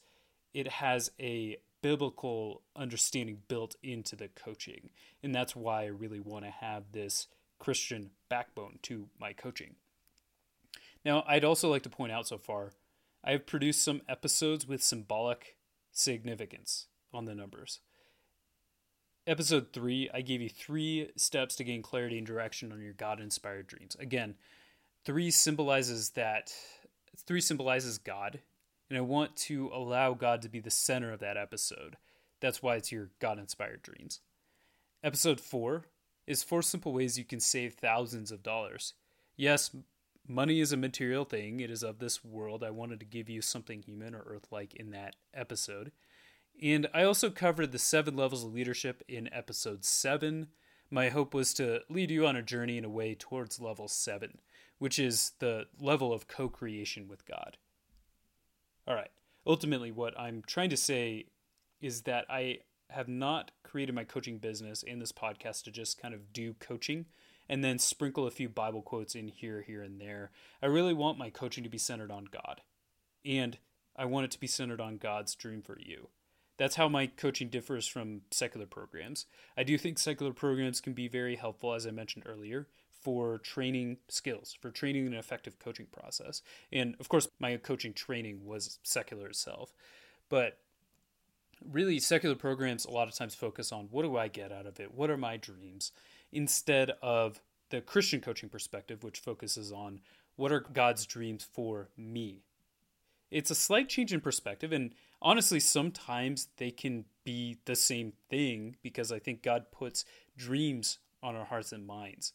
it 0.54 0.68
has 0.68 1.12
a 1.20 1.58
biblical 1.82 2.64
understanding 2.76 3.40
built 3.48 3.76
into 3.84 4.16
the 4.16 4.28
coaching. 4.28 4.90
And 5.22 5.34
that's 5.34 5.56
why 5.56 5.84
I 5.84 5.88
really 5.88 6.20
want 6.20 6.46
to 6.46 6.52
have 6.52 6.92
this 6.92 7.28
Christian 7.60 8.12
backbone 8.30 8.80
to 8.84 9.08
my 9.20 9.34
coaching. 9.34 9.76
Now, 11.06 11.24
I'd 11.28 11.46
also 11.46 11.70
like 11.70 11.84
to 11.84 11.90
point 11.90 12.12
out 12.12 12.28
so 12.28 12.40
far, 12.40 12.72
I 13.24 13.32
have 13.32 13.46
produced 13.46 13.84
some 13.84 14.02
episodes 14.10 14.68
with 14.68 14.82
symbolic 14.82 15.56
significance 15.92 16.88
on 17.14 17.26
the 17.26 17.36
numbers. 17.36 17.80
Episode 19.28 19.72
3, 19.72 20.10
I 20.14 20.22
gave 20.22 20.42
you 20.42 20.50
three 20.50 21.12
steps 21.16 21.56
to 21.56 21.64
gain 21.64 21.84
clarity 21.84 22.18
and 22.18 22.28
direction 22.28 22.72
on 22.72 22.82
your 22.82 22.94
God 22.94 23.20
inspired 23.20 23.68
dreams. 23.68 23.96
Again, 24.00 24.36
3 25.06 25.30
symbolizes 25.32 26.12
that 26.12 26.52
3 27.26 27.40
symbolizes 27.40 27.98
God, 28.00 28.40
and 28.90 28.98
I 28.98 29.02
want 29.02 29.36
to 29.38 29.70
allow 29.74 30.14
God 30.14 30.42
to 30.42 30.50
be 30.50 30.60
the 30.60 30.72
center 30.72 31.12
of 31.12 31.20
that 31.20 31.38
episode. 31.38 31.98
That's 32.40 32.62
why 32.62 32.76
it's 32.76 32.92
your 32.92 33.10
God 33.20 33.40
inspired 33.40 33.82
dreams. 33.82 34.22
Episode 35.04 35.40
4 35.40 35.86
is 36.28 36.44
four 36.44 36.62
simple 36.62 36.94
ways 36.94 37.18
you 37.18 37.26
can 37.26 37.40
save 37.40 37.76
thousands 37.76 38.32
of 38.32 38.44
dollars. 38.44 38.94
Yes, 39.38 39.72
money 40.28 40.60
is 40.60 40.72
a 40.72 40.78
material 40.78 41.26
thing, 41.26 41.60
it 41.60 41.70
is 41.70 41.84
of 41.84 42.00
this 42.00 42.24
world. 42.24 42.64
I 42.64 42.72
wanted 42.72 43.00
to 43.00 43.06
give 43.06 43.30
you 43.30 43.42
something 43.42 43.82
human 43.82 44.16
or 44.16 44.24
earth 44.26 44.48
like 44.52 44.74
in 44.74 44.92
that 44.92 45.16
episode. 45.34 45.92
And 46.62 46.88
I 46.94 47.04
also 47.04 47.30
covered 47.30 47.72
the 47.72 47.80
seven 47.80 48.16
levels 48.16 48.44
of 48.44 48.54
leadership 48.54 49.04
in 49.08 49.34
episode 49.34 49.84
seven. 49.84 50.48
My 50.90 51.10
hope 51.10 51.34
was 51.34 51.54
to 51.56 51.82
lead 51.90 52.12
you 52.12 52.26
on 52.26 52.36
a 52.36 52.42
journey 52.42 52.78
in 52.78 52.86
a 52.86 52.90
way 52.90 53.16
towards 53.16 53.60
level 53.60 53.88
seven, 53.88 54.38
which 54.78 54.98
is 54.98 55.34
the 55.40 55.66
level 55.80 56.14
of 56.14 56.28
co 56.28 56.48
creation 56.48 57.08
with 57.08 57.26
God. 57.26 57.58
All 58.88 58.96
right. 58.96 59.12
Ultimately, 59.46 59.92
what 59.92 60.18
I'm 60.20 60.44
trying 60.46 60.70
to 60.70 60.78
say 60.78 61.26
is 61.82 62.04
that 62.04 62.26
I 62.30 62.60
have 62.90 63.08
not 63.08 63.52
created 63.64 63.94
my 63.94 64.04
coaching 64.04 64.38
business 64.38 64.84
and 64.88 65.02
this 65.02 65.12
podcast 65.12 65.64
to 65.64 65.72
just 65.72 66.00
kind 66.00 66.14
of 66.14 66.32
do 66.32 66.54
coaching 66.60 67.06
and 67.48 67.64
then 67.64 67.80
sprinkle 67.80 68.28
a 68.28 68.32
few 68.32 68.50
Bible 68.50 68.82
quotes 68.82 69.16
in 69.16 69.28
here, 69.28 69.62
here, 69.62 69.82
and 69.82 70.00
there. 70.00 70.32
I 70.62 70.68
really 70.68 70.94
want 70.94 71.18
my 71.18 71.30
coaching 71.30 71.64
to 71.64 71.70
be 71.70 71.78
centered 71.78 72.12
on 72.12 72.26
God. 72.32 72.62
And 73.24 73.58
I 73.96 74.06
want 74.06 74.26
it 74.26 74.32
to 74.32 74.40
be 74.40 74.48
centered 74.48 74.82
on 74.82 74.98
God's 74.98 75.36
dream 75.36 75.62
for 75.62 75.78
you. 75.80 76.10
That's 76.58 76.76
how 76.76 76.88
my 76.88 77.08
coaching 77.08 77.50
differs 77.50 77.88
from 77.88 78.22
secular 78.32 78.66
programs. 78.66 79.26
I 79.58 79.64
do 79.64 79.78
think 79.78 80.00
secular 80.00 80.32
programs 80.32 80.80
can 80.80 80.94
be 80.94 81.08
very 81.08 81.36
helpful, 81.36 81.74
as 81.74 81.86
I 81.86 81.92
mentioned 81.92 82.26
earlier, 82.28 82.68
for 83.02 83.38
training 83.40 83.98
skills, 84.08 84.58
for 84.60 84.72
training 84.72 85.06
an 85.06 85.14
effective 85.14 85.60
coaching 85.60 85.88
process. 85.92 86.42
And 86.72 86.96
of 87.00 87.10
course, 87.10 87.28
my 87.40 87.58
coaching 87.58 87.94
training 87.94 88.46
was 88.46 88.80
secular 88.84 89.28
itself. 89.28 89.74
But 90.30 90.58
really, 91.70 92.00
secular 92.00 92.36
programs 92.36 92.86
a 92.86 92.92
lot 92.92 93.08
of 93.08 93.16
times 93.16 93.36
focus 93.36 93.72
on 93.72 93.90
what 93.92 94.04
do 94.04 94.18
I 94.18 94.28
get 94.28 94.52
out 94.52 94.66
of 94.66 94.80
it? 94.80 94.94
What 94.94 95.10
are 95.10 95.18
my 95.18 95.38
dreams? 95.38 95.92
Instead 96.36 96.92
of 97.02 97.42
the 97.70 97.80
Christian 97.80 98.20
coaching 98.20 98.50
perspective, 98.50 99.04
which 99.06 99.20
focuses 99.20 99.72
on 99.72 100.02
what 100.36 100.52
are 100.52 100.60
God's 100.60 101.06
dreams 101.06 101.48
for 101.50 101.88
me? 101.96 102.44
It's 103.32 103.52
a 103.52 103.56
slight 103.56 103.88
change 103.88 104.12
in 104.12 104.20
perspective, 104.20 104.74
and 104.74 104.94
honestly, 105.22 105.62
sometimes 105.62 106.50
they 106.58 106.72
can 106.72 107.06
be 107.24 107.58
the 107.64 107.76
same 107.76 108.12
thing 108.30 108.76
because 108.84 109.14
I 109.14 109.20
think 109.20 109.44
God 109.44 109.72
puts 109.72 110.04
dreams 110.38 111.00
on 111.24 111.38
our 111.38 111.46
hearts 111.46 111.72
and 111.72 111.88
minds. 111.88 112.34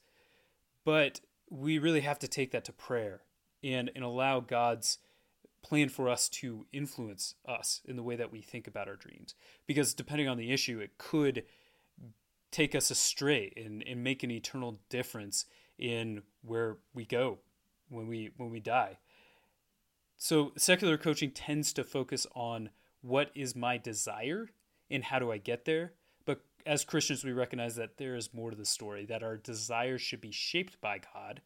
But 0.83 1.21
we 1.51 1.79
really 1.79 2.01
have 2.01 2.19
to 2.21 2.29
take 2.29 2.53
that 2.53 2.65
to 2.65 2.73
prayer 2.73 3.21
and, 3.63 3.91
and 3.95 4.03
allow 4.03 4.41
God's 4.41 4.97
plan 5.63 5.91
for 5.91 6.09
us 6.09 6.29
to 6.31 6.67
influence 6.73 7.35
us 7.47 7.83
in 7.85 7.97
the 7.97 8.03
way 8.03 8.17
that 8.17 8.33
we 8.33 8.41
think 8.41 8.67
about 8.67 8.89
our 8.89 8.97
dreams. 8.97 9.35
Because 9.67 9.93
depending 9.93 10.27
on 10.27 10.39
the 10.39 10.53
issue, 10.53 10.81
it 10.81 10.97
could 10.97 11.45
take 12.51 12.75
us 12.75 12.91
astray 12.91 13.53
and, 13.57 13.83
and 13.87 14.03
make 14.03 14.23
an 14.23 14.31
eternal 14.31 14.81
difference 14.89 15.45
in 15.79 16.23
where 16.43 16.79
we 16.95 17.05
go 17.05 17.39
when 17.89 18.07
we 18.07 18.31
when 18.37 18.51
we 18.51 18.61
die. 18.61 18.99
So 20.17 20.53
secular 20.57 20.99
coaching 20.99 21.31
tends 21.31 21.73
to 21.73 21.85
focus 21.85 22.27
on 22.35 22.71
what 23.01 23.31
is 23.35 23.57
my 23.57 23.79
desire 23.79 24.51
and 24.91 25.05
how 25.05 25.19
do 25.19 25.33
I 25.33 25.39
get 25.39 25.65
there. 25.65 25.95
But 26.27 26.43
as 26.67 26.85
Christians, 26.85 27.25
we 27.25 27.33
recognize 27.33 27.77
that 27.77 27.97
there 27.97 28.15
is 28.15 28.35
more 28.35 28.51
to 28.51 28.57
the 28.57 28.67
story, 28.67 29.07
that 29.07 29.23
our 29.23 29.39
desires 29.39 30.03
should 30.03 30.21
be 30.21 30.33
shaped 30.33 30.81
by 30.81 31.01
God, 31.15 31.41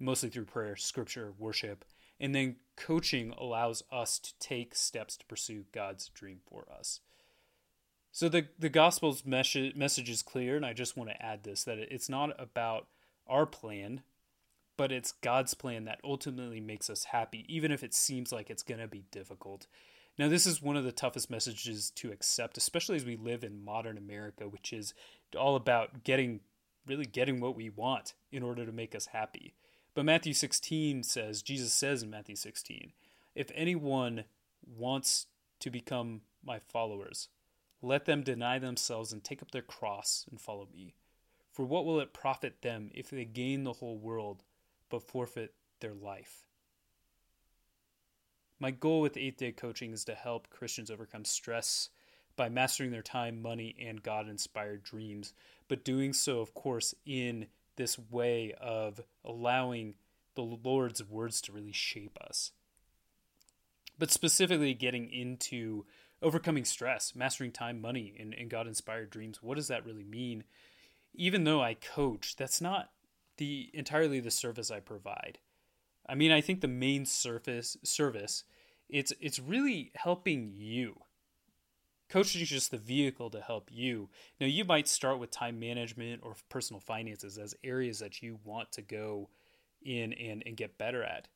mostly 0.00 0.30
through 0.30 0.46
prayer, 0.46 0.74
scripture, 0.74 1.32
worship. 1.38 1.84
And 2.18 2.34
then 2.34 2.56
coaching 2.76 3.32
allows 3.38 3.84
us 3.92 4.18
to 4.18 4.36
take 4.40 4.74
steps 4.74 5.16
to 5.18 5.26
pursue 5.26 5.66
God's 5.72 6.08
dream 6.08 6.40
for 6.48 6.66
us. 6.76 7.00
So 8.18 8.28
the, 8.28 8.48
the 8.58 8.68
gospel's 8.68 9.24
message, 9.24 9.76
message 9.76 10.10
is 10.10 10.22
clear, 10.22 10.56
and 10.56 10.66
I 10.66 10.72
just 10.72 10.96
want 10.96 11.08
to 11.08 11.22
add 11.22 11.44
this 11.44 11.62
that 11.62 11.78
it's 11.78 12.08
not 12.08 12.30
about 12.40 12.88
our 13.28 13.46
plan 13.46 14.02
but 14.78 14.92
it's 14.92 15.12
God's 15.12 15.54
plan 15.54 15.84
that 15.84 16.00
ultimately 16.04 16.60
makes 16.60 16.88
us 16.88 17.04
happy, 17.04 17.44
even 17.48 17.72
if 17.72 17.82
it 17.82 17.92
seems 17.92 18.32
like 18.32 18.48
it's 18.48 18.62
going 18.62 18.80
to 18.80 18.86
be 18.86 19.04
difficult. 19.10 19.66
Now, 20.18 20.28
this 20.28 20.46
is 20.46 20.62
one 20.62 20.76
of 20.76 20.84
the 20.84 20.92
toughest 20.92 21.28
messages 21.30 21.90
to 21.96 22.12
accept, 22.12 22.56
especially 22.56 22.96
as 22.96 23.04
we 23.04 23.16
live 23.16 23.42
in 23.42 23.64
modern 23.64 23.98
America, 23.98 24.48
which 24.48 24.72
is 24.72 24.94
all 25.36 25.56
about 25.56 26.04
getting 26.04 26.40
really 26.86 27.04
getting 27.04 27.40
what 27.40 27.56
we 27.56 27.68
want 27.68 28.14
in 28.32 28.42
order 28.42 28.64
to 28.64 28.72
make 28.72 28.94
us 28.94 29.06
happy. 29.06 29.52
But 29.94 30.06
Matthew 30.06 30.32
16 30.32 31.02
says, 31.02 31.42
Jesus 31.42 31.74
says 31.74 32.02
in 32.02 32.08
Matthew 32.08 32.36
16, 32.36 32.92
if 33.34 33.50
anyone 33.54 34.24
wants 34.64 35.26
to 35.60 35.70
become 35.70 36.22
my 36.42 36.60
followers, 36.60 37.28
let 37.82 38.04
them 38.04 38.22
deny 38.22 38.58
themselves 38.58 39.12
and 39.12 39.22
take 39.22 39.42
up 39.42 39.50
their 39.50 39.62
cross 39.62 40.26
and 40.30 40.40
follow 40.40 40.68
me. 40.72 40.94
For 41.52 41.64
what 41.64 41.84
will 41.84 42.00
it 42.00 42.12
profit 42.12 42.62
them 42.62 42.90
if 42.94 43.10
they 43.10 43.24
gain 43.24 43.64
the 43.64 43.74
whole 43.74 43.98
world 43.98 44.42
but 44.90 45.02
forfeit 45.02 45.54
their 45.80 45.94
life. 45.94 46.46
My 48.60 48.70
goal 48.70 49.00
with 49.00 49.16
eight 49.16 49.38
day 49.38 49.52
coaching 49.52 49.92
is 49.92 50.04
to 50.04 50.14
help 50.14 50.50
Christians 50.50 50.90
overcome 50.90 51.24
stress 51.24 51.90
by 52.36 52.48
mastering 52.48 52.90
their 52.90 53.02
time, 53.02 53.42
money, 53.42 53.74
and 53.84 54.02
God 54.02 54.28
inspired 54.28 54.82
dreams, 54.82 55.32
but 55.68 55.84
doing 55.84 56.12
so, 56.12 56.40
of 56.40 56.54
course, 56.54 56.94
in 57.04 57.46
this 57.76 57.98
way 57.98 58.54
of 58.60 59.00
allowing 59.24 59.94
the 60.34 60.42
Lord's 60.42 61.04
words 61.04 61.40
to 61.42 61.52
really 61.52 61.72
shape 61.72 62.16
us. 62.20 62.52
But 63.98 64.12
specifically, 64.12 64.74
getting 64.74 65.10
into 65.10 65.84
overcoming 66.22 66.64
stress, 66.64 67.14
mastering 67.14 67.52
time, 67.52 67.80
money, 67.80 68.14
and, 68.18 68.34
and 68.34 68.50
God 68.50 68.66
inspired 68.66 69.10
dreams. 69.10 69.42
What 69.42 69.56
does 69.56 69.68
that 69.68 69.84
really 69.84 70.04
mean? 70.04 70.44
Even 71.14 71.44
though 71.44 71.62
I 71.62 71.74
coach, 71.74 72.36
that's 72.36 72.60
not 72.60 72.90
the 73.36 73.70
entirely 73.72 74.20
the 74.20 74.30
service 74.30 74.70
I 74.70 74.80
provide. 74.80 75.38
I 76.08 76.14
mean, 76.14 76.32
I 76.32 76.40
think 76.40 76.60
the 76.60 76.68
main 76.68 77.04
surface 77.06 77.76
service 77.82 78.44
it's 78.88 79.12
it's 79.20 79.38
really 79.38 79.92
helping 79.94 80.52
you. 80.54 81.00
Coaching 82.08 82.40
is 82.40 82.48
just 82.48 82.70
the 82.70 82.78
vehicle 82.78 83.28
to 83.30 83.40
help 83.40 83.68
you. 83.70 84.08
Now, 84.40 84.46
you 84.46 84.64
might 84.64 84.88
start 84.88 85.18
with 85.18 85.30
time 85.30 85.60
management 85.60 86.22
or 86.24 86.36
personal 86.48 86.80
finances 86.80 87.36
as 87.36 87.54
areas 87.62 87.98
that 87.98 88.22
you 88.22 88.38
want 88.44 88.72
to 88.72 88.82
go 88.82 89.28
in 89.82 90.14
and, 90.14 90.42
and 90.46 90.56
get 90.56 90.78
better 90.78 91.04
at. 91.04 91.28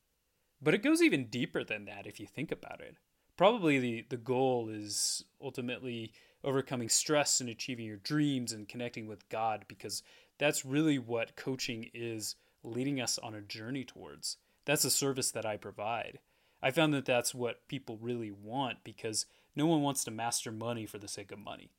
But 0.62 0.72
it 0.72 0.82
goes 0.82 1.02
even 1.02 1.26
deeper 1.26 1.62
than 1.62 1.84
that 1.84 2.06
if 2.06 2.18
you 2.18 2.26
think 2.26 2.50
about 2.50 2.80
it. 2.80 2.96
Probably 3.36 3.78
the, 3.78 4.04
the 4.08 4.16
goal 4.16 4.68
is 4.68 5.24
ultimately 5.40 6.12
overcoming 6.44 6.88
stress 6.88 7.40
and 7.40 7.48
achieving 7.48 7.86
your 7.86 7.96
dreams 7.96 8.52
and 8.52 8.68
connecting 8.68 9.06
with 9.06 9.28
God 9.28 9.64
because 9.68 10.02
that's 10.38 10.64
really 10.64 10.98
what 10.98 11.36
coaching 11.36 11.90
is 11.94 12.36
leading 12.64 13.00
us 13.00 13.18
on 13.18 13.34
a 13.34 13.40
journey 13.40 13.84
towards. 13.84 14.36
That's 14.64 14.84
a 14.84 14.90
service 14.90 15.30
that 15.32 15.46
I 15.46 15.56
provide. 15.56 16.18
I 16.62 16.70
found 16.70 16.94
that 16.94 17.04
that's 17.04 17.34
what 17.34 17.66
people 17.68 17.98
really 18.00 18.30
want 18.30 18.84
because 18.84 19.26
no 19.56 19.66
one 19.66 19.82
wants 19.82 20.04
to 20.04 20.10
master 20.10 20.52
money 20.52 20.86
for 20.86 20.98
the 20.98 21.08
sake 21.08 21.32
of 21.32 21.38
money. 21.38 21.70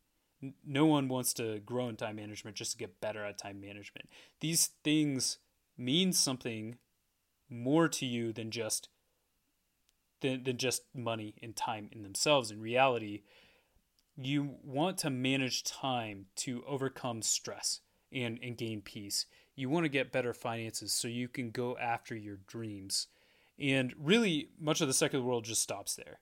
No 0.65 0.85
one 0.85 1.07
wants 1.07 1.33
to 1.35 1.59
grow 1.59 1.87
in 1.87 1.95
time 1.95 2.17
management 2.17 2.57
just 2.57 2.73
to 2.73 2.77
get 2.77 2.99
better 2.99 3.23
at 3.23 3.37
time 3.37 3.61
management. 3.61 4.09
These 4.41 4.71
things 4.83 5.37
mean 5.77 6.11
something 6.11 6.77
more 7.49 7.87
to 7.87 8.05
you 8.05 8.33
than 8.33 8.51
just 8.51 8.89
than, 10.23 10.43
than 10.43 10.57
just 10.57 10.83
money 10.95 11.35
and 11.43 11.55
time 11.55 11.89
in 11.91 12.01
themselves. 12.01 12.49
In 12.49 12.61
reality, 12.61 13.21
you 14.17 14.55
want 14.63 14.97
to 14.99 15.11
manage 15.11 15.63
time 15.63 16.25
to 16.37 16.63
overcome 16.65 17.21
stress 17.21 17.81
and, 18.11 18.39
and 18.41 18.57
gain 18.57 18.81
peace. 18.81 19.27
You 19.55 19.69
want 19.69 19.85
to 19.85 19.89
get 19.89 20.11
better 20.11 20.33
finances 20.33 20.93
so 20.93 21.07
you 21.07 21.27
can 21.27 21.51
go 21.51 21.77
after 21.77 22.15
your 22.15 22.39
dreams. 22.47 23.07
And 23.59 23.93
really, 23.99 24.49
much 24.59 24.81
of 24.81 24.87
the 24.87 24.93
secular 24.93 25.23
world 25.23 25.45
just 25.45 25.61
stops 25.61 25.95
there. 25.95 26.19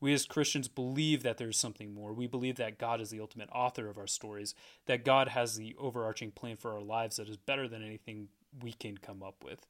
We 0.00 0.12
as 0.12 0.26
Christians 0.26 0.68
believe 0.68 1.22
that 1.22 1.38
there's 1.38 1.58
something 1.58 1.94
more. 1.94 2.12
We 2.12 2.26
believe 2.26 2.56
that 2.56 2.78
God 2.78 3.00
is 3.00 3.10
the 3.10 3.20
ultimate 3.20 3.48
author 3.52 3.88
of 3.88 3.96
our 3.96 4.06
stories, 4.06 4.54
that 4.86 5.04
God 5.04 5.28
has 5.28 5.56
the 5.56 5.74
overarching 5.78 6.30
plan 6.30 6.56
for 6.56 6.72
our 6.72 6.82
lives 6.82 7.16
that 7.16 7.28
is 7.28 7.36
better 7.36 7.68
than 7.68 7.82
anything 7.82 8.28
we 8.60 8.72
can 8.72 8.98
come 8.98 9.22
up 9.22 9.44
with. 9.44 9.66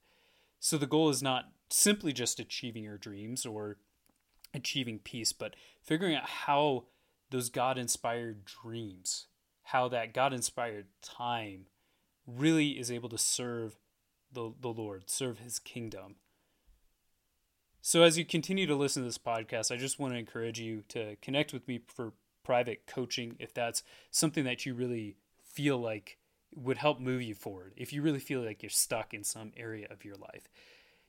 So 0.64 0.78
the 0.78 0.87
goal 0.87 1.11
is 1.11 1.23
not 1.23 1.50
simply 1.68 2.14
just 2.14 2.40
achieving 2.40 2.85
your 2.85 2.97
dreams 2.97 3.44
or 3.44 3.76
achieving 4.54 4.99
peace, 4.99 5.30
but 5.30 5.56
figuring 5.83 6.14
out 6.14 6.25
how 6.25 6.85
those 7.28 7.50
God 7.50 7.76
inspired 7.76 8.47
dreams, 8.47 9.26
how 9.64 9.88
that 9.88 10.14
God 10.14 10.33
inspired 10.33 10.87
time 11.02 11.66
really 12.26 12.78
is 12.78 12.90
able 12.90 13.11
to 13.11 13.18
serve 13.18 13.76
the, 14.33 14.54
the 14.59 14.71
Lord, 14.71 15.11
serve 15.11 15.40
his 15.40 15.59
kingdom. 15.59 16.14
So, 17.83 18.02
as 18.02 18.16
you 18.16 18.25
continue 18.25 18.66
to 18.66 18.75
listen 18.75 19.02
to 19.02 19.06
this 19.06 19.18
podcast, 19.18 19.71
I 19.71 19.76
just 19.76 19.99
want 19.99 20.14
to 20.14 20.18
encourage 20.18 20.61
you 20.61 20.83
to 20.88 21.16
connect 21.16 21.52
with 21.52 21.68
me 21.68 21.83
for 21.87 22.14
private 22.42 22.87
coaching 22.87 23.37
if 23.38 23.52
that's 23.52 23.83
something 24.11 24.44
that 24.44 24.64
you 24.64 24.73
really 24.73 25.18
feel 25.42 25.76
like 25.76 26.16
would 26.56 26.78
help 26.78 27.00
move 27.00 27.23
you 27.23 27.34
forward. 27.34 27.75
If 27.76 27.92
you 27.92 28.02
really 28.02 28.18
feel 28.18 28.42
like 28.42 28.62
you're 28.62 28.70
stuck 28.70 29.14
in 29.14 29.25
some 29.25 29.52
area 29.56 29.87
of 29.90 30.04
your 30.04 30.16
life, 30.16 30.49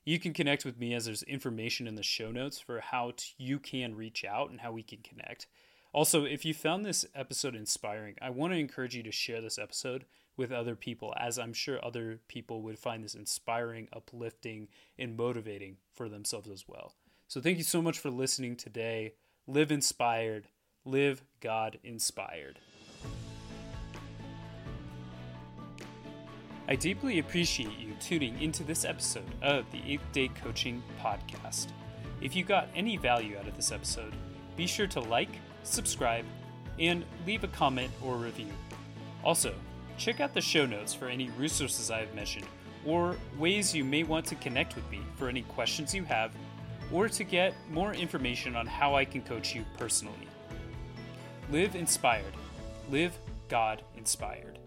you 0.05 0.19
can 0.19 0.33
connect 0.33 0.65
with 0.65 0.79
me 0.79 0.93
as 0.93 1.05
there's 1.05 1.23
information 1.23 1.87
in 1.87 1.95
the 1.95 2.03
show 2.03 2.31
notes 2.31 2.59
for 2.59 2.79
how 2.79 3.13
you 3.37 3.59
can 3.59 3.95
reach 3.95 4.23
out 4.23 4.51
and 4.51 4.61
how 4.61 4.71
we 4.71 4.83
can 4.83 4.99
connect. 4.99 5.47
Also, 5.93 6.25
if 6.25 6.45
you 6.45 6.53
found 6.53 6.85
this 6.85 7.05
episode 7.15 7.55
inspiring, 7.55 8.15
I 8.21 8.29
want 8.29 8.53
to 8.53 8.59
encourage 8.59 8.95
you 8.95 9.03
to 9.03 9.11
share 9.11 9.41
this 9.41 9.57
episode 9.57 10.05
with 10.37 10.51
other 10.51 10.75
people, 10.75 11.13
as 11.17 11.39
I'm 11.39 11.53
sure 11.53 11.83
other 11.83 12.19
people 12.27 12.61
would 12.63 12.77
find 12.77 13.03
this 13.03 13.15
inspiring, 13.15 13.87
uplifting, 13.93 14.67
and 14.99 15.15
motivating 15.15 15.77
for 15.93 16.09
themselves 16.09 16.49
as 16.49 16.67
well. 16.67 16.93
So, 17.27 17.39
thank 17.39 17.57
you 17.57 17.63
so 17.63 17.81
much 17.81 17.97
for 17.97 18.09
listening 18.09 18.57
today. 18.57 19.13
Live 19.47 19.71
inspired, 19.71 20.49
live 20.83 21.23
God 21.39 21.79
inspired. 21.83 22.59
I 26.67 26.75
deeply 26.75 27.19
appreciate 27.19 27.77
you 27.77 27.93
tuning 27.99 28.41
into 28.41 28.63
this 28.63 28.85
episode 28.85 29.29
of 29.41 29.69
the 29.71 29.79
8th 29.79 30.11
Day 30.11 30.27
Coaching 30.29 30.81
Podcast. 31.01 31.67
If 32.21 32.35
you 32.35 32.43
got 32.43 32.69
any 32.75 32.97
value 32.97 33.37
out 33.37 33.47
of 33.47 33.55
this 33.55 33.71
episode, 33.71 34.13
be 34.55 34.65
sure 34.65 34.87
to 34.87 34.99
like, 34.99 35.29
subscribe, 35.63 36.25
and 36.79 37.05
leave 37.25 37.43
a 37.43 37.49
comment 37.49 37.91
or 38.01 38.15
review. 38.15 38.51
Also, 39.23 39.53
Check 39.97 40.19
out 40.19 40.33
the 40.33 40.41
show 40.41 40.65
notes 40.65 40.93
for 40.93 41.07
any 41.07 41.29
resources 41.31 41.89
I 41.89 41.99
have 41.99 42.13
mentioned, 42.13 42.45
or 42.85 43.15
ways 43.37 43.73
you 43.73 43.85
may 43.85 44.03
want 44.03 44.25
to 44.27 44.35
connect 44.35 44.75
with 44.75 44.89
me 44.91 44.99
for 45.15 45.29
any 45.29 45.41
questions 45.43 45.95
you 45.95 46.03
have, 46.03 46.31
or 46.91 47.07
to 47.09 47.23
get 47.23 47.53
more 47.71 47.93
information 47.93 48.55
on 48.55 48.67
how 48.67 48.95
I 48.95 49.05
can 49.05 49.21
coach 49.21 49.55
you 49.55 49.63
personally. 49.77 50.27
Live 51.49 51.75
inspired. 51.75 52.33
Live 52.89 53.17
God 53.47 53.83
inspired. 53.95 54.59